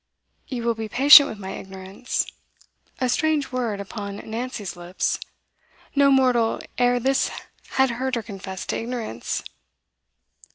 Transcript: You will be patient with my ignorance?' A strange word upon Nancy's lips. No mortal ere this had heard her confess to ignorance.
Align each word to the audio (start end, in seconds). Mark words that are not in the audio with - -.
You 0.47 0.63
will 0.63 0.73
be 0.73 0.89
patient 0.89 1.29
with 1.29 1.37
my 1.37 1.51
ignorance?' 1.51 2.25
A 2.99 3.07
strange 3.07 3.51
word 3.51 3.79
upon 3.79 4.15
Nancy's 4.27 4.75
lips. 4.75 5.19
No 5.93 6.09
mortal 6.09 6.59
ere 6.79 6.99
this 6.99 7.29
had 7.73 7.91
heard 7.91 8.15
her 8.15 8.23
confess 8.23 8.65
to 8.65 8.77
ignorance. 8.79 9.43